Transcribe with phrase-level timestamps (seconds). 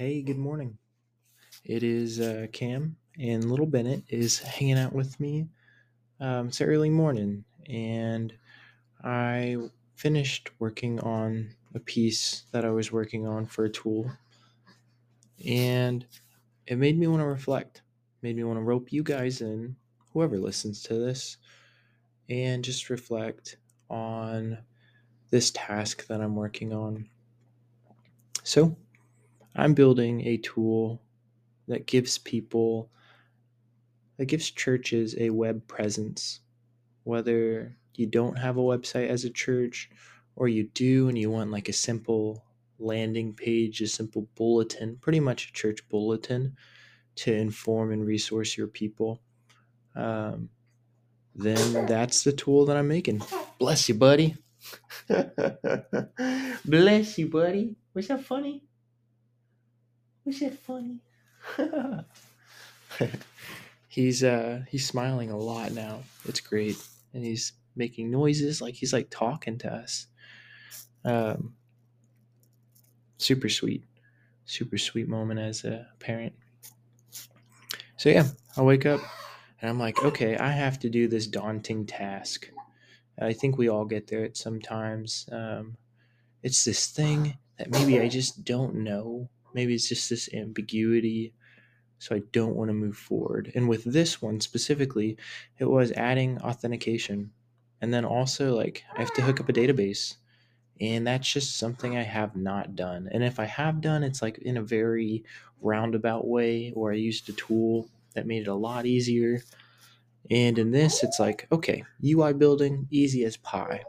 [0.00, 0.78] Hey, good morning.
[1.62, 5.48] It is uh, Cam, and little Bennett is hanging out with me.
[6.18, 8.32] Um, it's early morning, and
[9.04, 9.58] I
[9.96, 14.10] finished working on a piece that I was working on for a tool,
[15.46, 16.06] and
[16.66, 17.82] it made me want to reflect.
[18.22, 19.76] Made me want to rope you guys in,
[20.14, 21.36] whoever listens to this,
[22.30, 23.58] and just reflect
[23.90, 24.56] on
[25.28, 27.06] this task that I'm working on.
[28.42, 28.78] So,
[29.54, 31.02] I'm building a tool
[31.68, 32.90] that gives people,
[34.16, 36.40] that gives churches a web presence.
[37.04, 39.90] Whether you don't have a website as a church
[40.36, 42.44] or you do and you want like a simple
[42.78, 46.56] landing page, a simple bulletin, pretty much a church bulletin
[47.16, 49.20] to inform and resource your people,
[49.94, 50.48] um,
[51.34, 53.22] then that's the tool that I'm making.
[53.58, 54.36] Bless you, buddy.
[56.64, 57.76] Bless you, buddy.
[57.94, 58.64] Was that funny?
[60.30, 61.00] Was that funny?
[63.88, 66.04] he's uh he's smiling a lot now.
[66.24, 66.76] It's great.
[67.12, 70.06] And he's making noises like he's like talking to us.
[71.04, 71.54] Um
[73.18, 73.82] super sweet.
[74.44, 76.34] Super sweet moment as a parent.
[77.96, 79.00] So yeah, I wake up
[79.60, 82.48] and I'm like, okay, I have to do this daunting task.
[83.18, 85.28] I think we all get there at sometimes.
[85.32, 85.76] Um,
[86.44, 89.28] it's this thing that maybe I just don't know.
[89.54, 91.34] Maybe it's just this ambiguity.
[91.98, 93.52] So I don't want to move forward.
[93.54, 95.18] And with this one specifically,
[95.58, 97.32] it was adding authentication.
[97.82, 100.16] And then also, like, I have to hook up a database.
[100.80, 103.08] And that's just something I have not done.
[103.12, 105.24] And if I have done, it's like in a very
[105.60, 109.42] roundabout way, or I used a tool that made it a lot easier.
[110.30, 113.82] And in this, it's like, okay, UI building, easy as pie.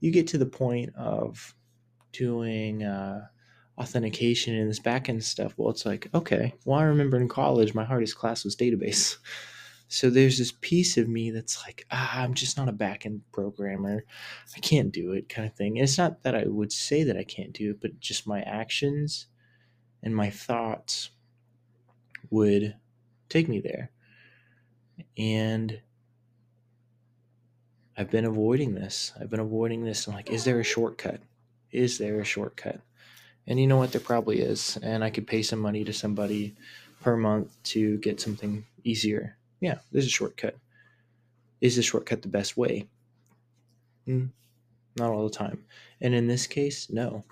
[0.00, 1.54] You get to the point of
[2.12, 3.26] doing uh,
[3.78, 5.54] authentication and this backend stuff.
[5.56, 9.16] Well, it's like, okay, well, I remember in college, my hardest class was database.
[9.90, 14.04] So there's this piece of me that's like, ah, I'm just not a backend programmer.
[14.54, 15.78] I can't do it, kind of thing.
[15.78, 18.42] And it's not that I would say that I can't do it, but just my
[18.42, 19.28] actions
[20.02, 21.08] and my thoughts
[22.28, 22.76] would
[23.30, 23.90] take me there.
[25.16, 25.80] And
[27.96, 29.12] I've been avoiding this.
[29.18, 30.06] I've been avoiding this.
[30.06, 31.22] I'm like, is there a shortcut?
[31.72, 32.82] Is there a shortcut?
[33.48, 33.92] And you know what?
[33.92, 34.78] There probably is.
[34.82, 36.54] And I could pay some money to somebody
[37.00, 39.36] per month to get something easier.
[39.60, 40.56] Yeah, there's a shortcut.
[41.60, 42.86] Is the shortcut the best way?
[44.06, 44.28] Mm,
[44.96, 45.64] not all the time.
[46.00, 47.24] And in this case, no.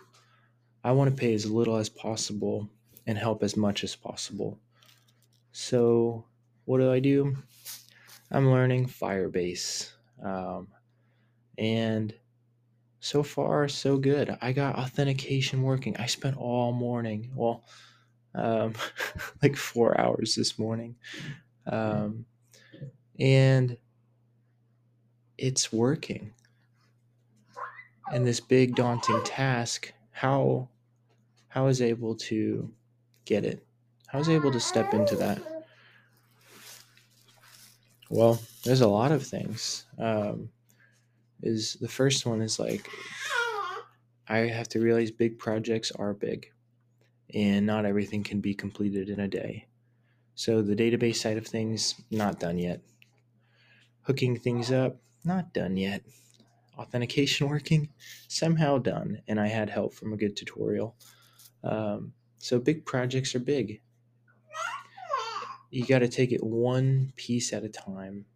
[0.82, 2.68] I want to pay as little as possible
[3.06, 4.58] and help as much as possible.
[5.52, 6.24] So,
[6.64, 7.36] what do I do?
[8.30, 9.90] I'm learning Firebase.
[10.22, 10.68] Um,
[11.58, 12.14] and
[13.00, 14.36] so far, so good.
[14.40, 15.96] I got authentication working.
[15.96, 17.64] I spent all morning, well,
[18.34, 18.74] um,
[19.42, 20.96] like four hours this morning.
[21.66, 22.26] Um,
[23.18, 23.78] and
[25.38, 26.34] it's working.
[28.12, 30.68] And this big daunting task, how
[31.48, 32.72] how I was able to
[33.24, 33.66] get it?
[34.08, 35.42] How was able to step into that?
[38.08, 39.86] Well, there's a lot of things.
[39.98, 40.50] Um,
[41.42, 42.88] is the first one is like
[44.28, 46.50] I have to realize big projects are big
[47.34, 49.66] and not everything can be completed in a day.
[50.34, 52.80] So the database side of things, not done yet.
[54.02, 56.02] Hooking things up, not done yet.
[56.78, 57.88] Authentication working,
[58.28, 59.22] somehow done.
[59.26, 60.96] And I had help from a good tutorial.
[61.64, 63.80] Um, so big projects are big.
[65.70, 68.26] You got to take it one piece at a time.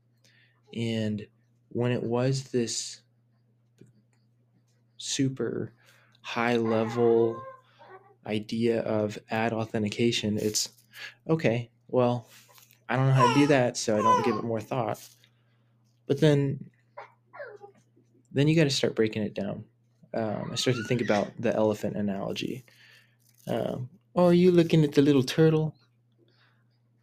[0.75, 1.27] And
[1.71, 3.01] when it was this
[4.97, 5.73] super
[6.21, 7.41] high level
[8.27, 10.69] idea of add authentication, it's
[11.29, 12.29] okay, well,
[12.89, 15.01] I don't know how to do that, so I don't give it more thought.
[16.07, 16.71] But then,
[18.33, 19.65] then you got to start breaking it down.
[20.13, 22.65] Um, I start to think about the elephant analogy.
[23.47, 25.75] Um, oh, are you looking at the little turtle?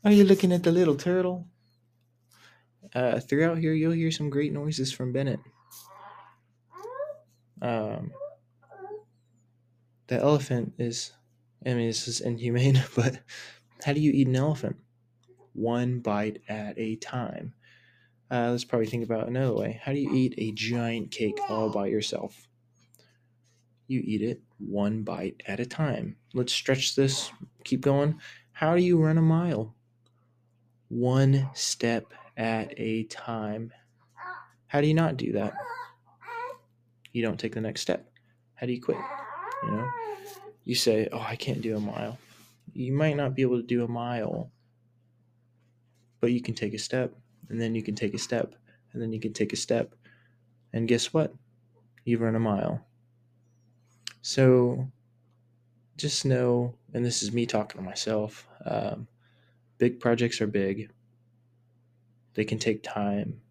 [0.03, 1.47] Are you looking at the little turtle?
[2.97, 5.39] Uh, throughout here, you'll hear some great noises from Bennett.
[7.61, 8.11] Um,
[10.07, 11.13] the elephant is,
[11.63, 13.19] I mean, this is inhumane, but
[13.85, 14.77] how do you eat an elephant?
[15.53, 17.53] One bite at a time.
[18.31, 19.79] Uh, let's probably think about another way.
[19.83, 22.47] How do you eat a giant cake all by yourself?
[23.85, 26.17] You eat it one bite at a time.
[26.33, 27.31] Let's stretch this,
[27.63, 28.19] keep going.
[28.53, 29.75] How do you run a mile?
[30.89, 33.73] One step at a time.
[34.67, 35.53] How do you not do that?
[37.11, 38.09] You don't take the next step.
[38.55, 38.97] How do you quit?
[39.63, 39.91] You know,
[40.65, 42.17] you say, "Oh, I can't do a mile."
[42.77, 44.51] you might not be able to do a mile,
[46.19, 47.15] but you can take a step,
[47.49, 48.53] and then you can take a step,
[48.93, 49.95] and then you can take a step.
[50.73, 51.33] And guess what?
[52.05, 52.85] You've run a mile.
[54.21, 54.91] So
[55.95, 59.07] just know, and this is me talking to myself, um,
[59.79, 60.91] big projects are big.
[62.37, 63.41] They can take time.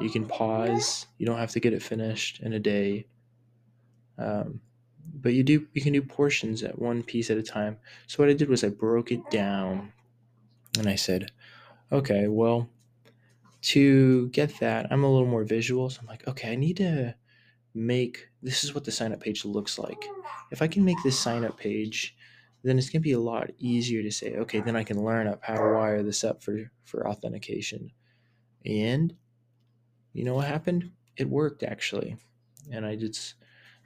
[0.00, 1.06] You can pause.
[1.16, 3.06] You don't have to get it finished in a day.
[4.18, 4.60] Um,
[5.14, 7.78] but you do you can do portions at one piece at a time.
[8.08, 9.92] So what I did was I broke it down
[10.76, 11.30] and I said,
[11.92, 12.68] okay, well,
[13.62, 15.88] to get that, I'm a little more visual.
[15.88, 17.14] So I'm like, okay, I need to
[17.74, 20.04] make this is what the sign up page looks like.
[20.50, 22.16] If I can make this sign up page,
[22.64, 25.26] then it's going to be a lot easier to say, okay, then I can learn
[25.26, 27.90] up how to wire this up for, for authentication.
[28.64, 29.14] And
[30.14, 30.90] you know what happened?
[31.16, 32.16] It worked actually.
[32.72, 33.34] And I just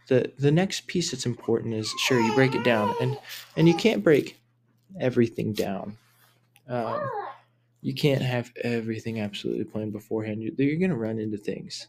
[0.07, 3.19] the the next piece that's important is sure you break it down and
[3.57, 4.41] and you can't break
[5.01, 5.99] everything down.
[6.69, 7.01] Um,
[7.81, 10.43] you can't have everything absolutely planned beforehand.
[10.43, 11.89] You're, you're going to run into things.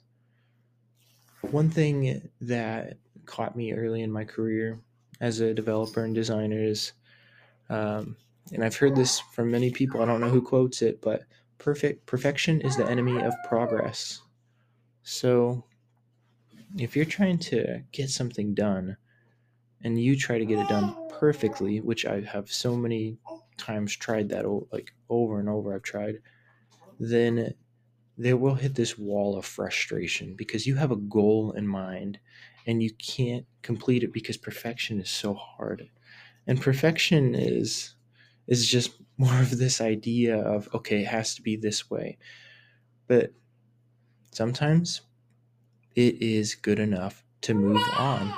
[1.41, 4.79] One thing that caught me early in my career
[5.21, 6.93] as a developer and designer is,
[7.69, 8.15] um,
[8.51, 10.01] and I've heard this from many people.
[10.01, 11.23] I don't know who quotes it, but
[11.57, 14.21] perfect perfection is the enemy of progress.
[15.03, 15.65] So,
[16.77, 18.97] if you're trying to get something done,
[19.83, 23.17] and you try to get it done perfectly, which I have so many
[23.57, 26.19] times tried that like over and over I've tried,
[26.99, 27.53] then
[28.17, 32.19] they will hit this wall of frustration because you have a goal in mind
[32.69, 35.89] and you can't complete it because perfection is so hard.
[36.45, 37.95] And perfection is
[38.47, 42.19] is just more of this idea of okay, it has to be this way.
[43.07, 43.33] But
[44.31, 45.01] sometimes
[45.95, 48.31] it is good enough to move on.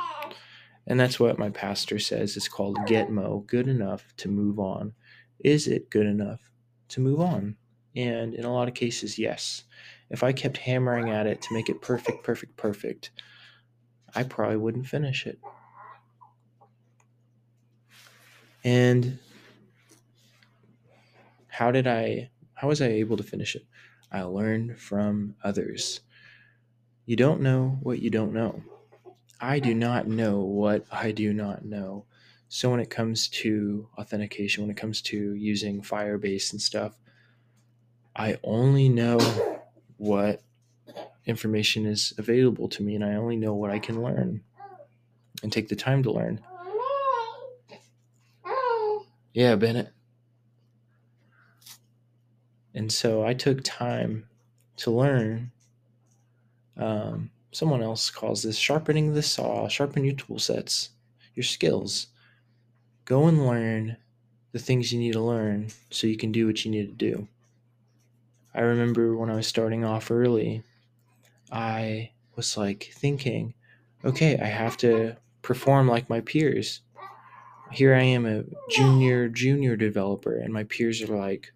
[0.88, 2.38] And that's what my pastor says.
[2.38, 4.94] It's called Getmo, good enough to move on.
[5.40, 6.40] Is it good enough
[6.88, 7.58] to move on?
[7.98, 9.66] And in a lot of cases, yes.
[10.10, 13.12] If I kept hammering at it to make it perfect, perfect, perfect,
[14.16, 15.40] I probably wouldn't finish it.
[18.64, 19.20] And
[21.48, 23.66] how did I, how was I able to finish it?
[24.12, 26.02] I learned from others.
[27.06, 28.64] You don't know what you don't know.
[29.40, 32.06] I do not know what I do not know.
[32.50, 37.00] So when it comes to authentication, when it comes to using Firebase and stuff,
[38.16, 39.18] I only know
[39.98, 40.44] what
[41.26, 44.42] information is available to me and I only know what I can learn
[45.44, 46.42] and take the time to learn.
[49.34, 49.94] Yeah, Bennett.
[52.74, 54.28] And so I took time
[54.78, 55.52] to learn.
[56.78, 60.90] Um, someone else calls this sharpening the saw, sharpen your tool sets,
[61.36, 62.08] your skills.
[63.06, 63.98] Go and learn
[64.52, 67.28] the things you need to learn so you can do what you need to do.
[68.54, 70.64] I remember when I was starting off early,
[71.52, 73.54] I was like thinking,
[74.06, 76.82] okay, I have to perform like my peers.
[77.72, 81.54] Here I am, a junior, junior developer, and my peers are like,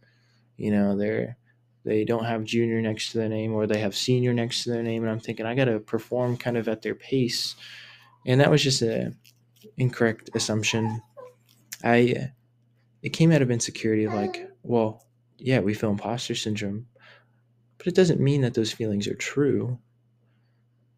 [0.58, 1.38] you know, they're
[1.84, 4.82] they don't have junior next to their name or they have senior next to their
[4.82, 7.56] name, and I'm thinking I got to perform kind of at their pace,
[8.26, 9.14] and that was just a
[9.78, 11.02] incorrect assumption.
[11.84, 12.32] I
[13.02, 15.06] it came out of insecurity of like, well,
[15.38, 16.88] yeah, we feel imposter syndrome,
[17.78, 19.78] but it doesn't mean that those feelings are true.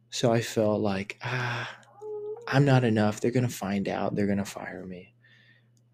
[0.10, 1.70] So I felt like, ah,
[2.48, 3.20] I'm not enough.
[3.20, 4.16] They're going to find out.
[4.16, 5.14] They're going to fire me.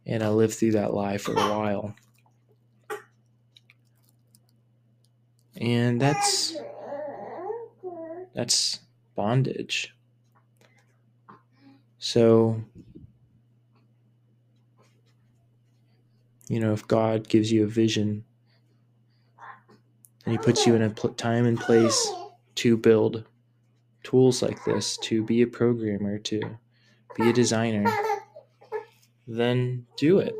[0.05, 1.95] And I lived through that lie for a while.
[5.55, 6.55] And that's
[8.33, 8.79] that's
[9.15, 9.95] bondage.
[11.99, 12.63] So
[16.49, 18.25] you know, if God gives you a vision
[20.25, 22.11] and he puts you in a time and place
[22.55, 23.25] to build
[24.03, 26.41] tools like this, to be a programmer, to
[27.15, 27.91] be a designer,
[29.27, 30.35] then do it.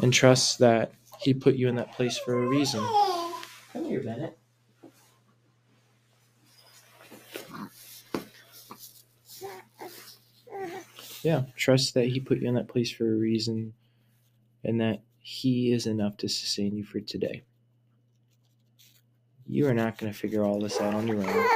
[0.00, 2.84] And trust that he put you in that place for a reason.
[3.72, 4.38] Come here, Bennett.
[11.22, 13.74] Yeah, trust that he put you in that place for a reason
[14.64, 17.42] and that he is enough to sustain you for today.
[19.46, 21.48] You are not going to figure all this out on your own.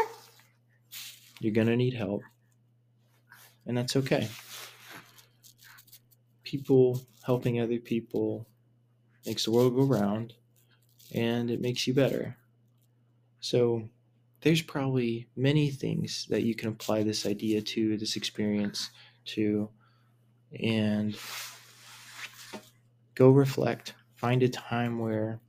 [1.43, 2.23] You're going to need help.
[3.67, 4.29] And that's okay.
[6.45, 8.47] People helping other people
[9.27, 10.35] makes the world go round
[11.13, 12.37] and it makes you better.
[13.41, 13.89] So,
[14.43, 18.91] there's probably many things that you can apply this idea to, this experience
[19.25, 19.69] to,
[20.61, 21.17] and
[23.15, 23.95] go reflect.
[24.17, 25.41] Find a time where,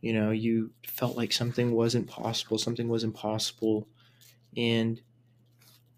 [0.00, 3.88] you know, you felt like something wasn't possible, something was impossible,
[4.56, 5.00] and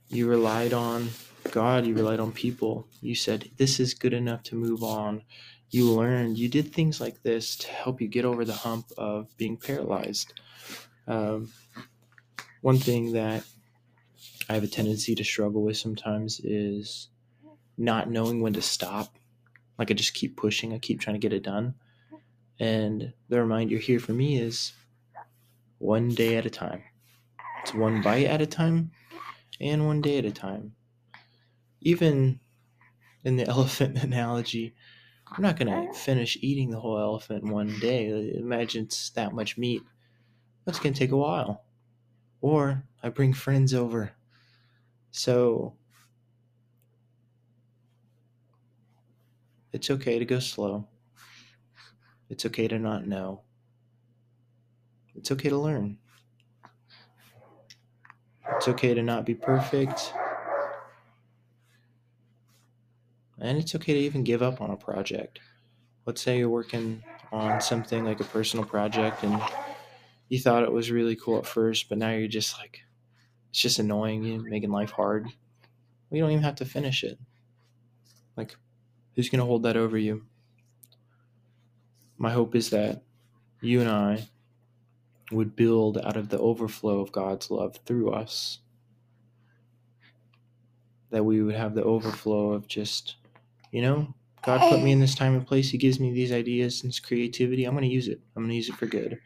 [0.08, 1.08] you relied on
[1.50, 2.86] God, you relied on people.
[3.00, 5.22] You said, This is good enough to move on.
[5.70, 9.36] You learned, you did things like this to help you get over the hump of
[9.36, 10.32] being paralyzed.
[11.08, 11.50] Um,
[12.60, 13.44] one thing that
[14.48, 17.08] I have a tendency to struggle with sometimes is
[17.76, 19.16] not knowing when to stop.
[19.78, 21.74] Like I just keep pushing, I keep trying to get it done.
[22.58, 24.72] And the reminder here for me is
[25.78, 26.82] one day at a time.
[27.66, 28.92] It's one bite at a time
[29.60, 30.76] and one day at a time.
[31.80, 32.38] Even
[33.24, 34.76] in the elephant analogy,
[35.26, 38.32] I'm not going to finish eating the whole elephant in one day.
[38.36, 39.82] Imagine it's that much meat.
[40.64, 41.64] That's going to take a while.
[42.40, 44.12] Or I bring friends over.
[45.10, 45.74] So
[49.72, 50.86] it's okay to go slow.
[52.30, 53.40] It's okay to not know.
[55.16, 55.98] It's okay to learn.
[58.54, 60.12] It's okay to not be perfect.
[63.38, 65.40] And it's okay to even give up on a project.
[66.06, 69.42] Let's say you're working on something like a personal project and
[70.28, 72.80] you thought it was really cool at first, but now you're just like,
[73.50, 75.28] it's just annoying you, making life hard.
[76.10, 77.18] You don't even have to finish it.
[78.36, 78.56] Like,
[79.14, 80.24] who's going to hold that over you?
[82.16, 83.02] My hope is that
[83.60, 84.28] you and I
[85.32, 88.60] would build out of the overflow of God's love through us.
[91.10, 93.16] That we would have the overflow of just,
[93.70, 94.14] you know,
[94.44, 95.70] God put me in this time and place.
[95.70, 97.64] He gives me these ideas and creativity.
[97.64, 98.20] I'm going to use it.
[98.36, 99.18] I'm going to use it for good.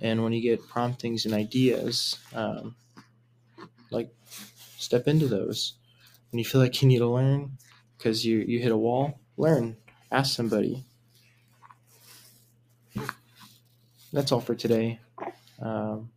[0.00, 2.76] And when you get promptings and ideas, um,
[3.90, 4.10] like
[4.76, 5.74] step into those.
[6.30, 7.58] When you feel like you need to learn
[7.96, 9.76] because you you hit a wall, learn.
[10.10, 10.84] Ask somebody.
[14.12, 15.00] That's all for today.
[15.60, 16.10] Um,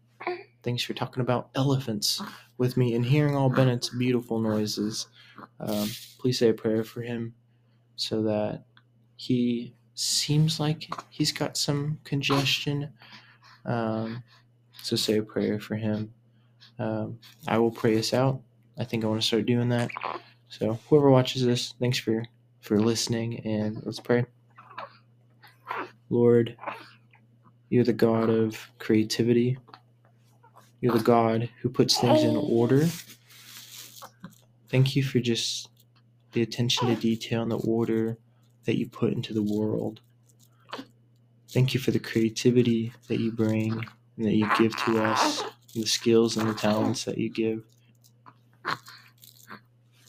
[0.63, 2.21] thanks for talking about elephants
[2.57, 5.07] with me and hearing all Bennett's beautiful noises.
[5.59, 7.33] Um, please say a prayer for him
[7.95, 8.63] so that
[9.15, 12.93] he seems like he's got some congestion.
[13.65, 14.23] Um,
[14.81, 16.13] so say a prayer for him.
[16.79, 18.41] Um, I will pray us out.
[18.77, 19.91] I think I want to start doing that.
[20.49, 22.23] So whoever watches this, thanks for
[22.61, 24.25] for listening, and let's pray.
[26.09, 26.57] Lord,
[27.71, 29.57] you're the God of creativity.
[30.81, 32.41] You're the God who puts things in oh.
[32.41, 32.85] order.
[34.69, 35.69] Thank you for just
[36.33, 38.17] the attention to detail and the order
[38.65, 40.01] that you put into the world.
[41.49, 43.71] Thank you for the creativity that you bring
[44.17, 45.41] and that you give to us,
[45.73, 47.63] and the skills and the talents that you give.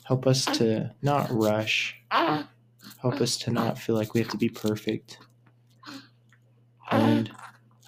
[0.03, 1.95] Help us to not rush.
[2.11, 5.19] Help us to not feel like we have to be perfect.
[6.91, 7.31] And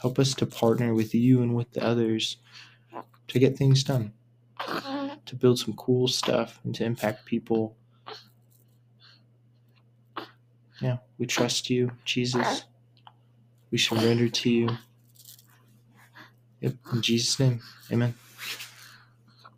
[0.05, 2.37] help us to partner with you and with the others
[3.27, 4.13] to get things done,
[5.25, 7.75] to build some cool stuff and to impact people.
[10.83, 12.65] Yeah, we trust you, Jesus.
[13.71, 14.69] We surrender to you.
[16.61, 18.13] Yep, in Jesus' name, amen.